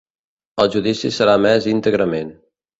[0.63, 2.37] El judici serà emès íntegrament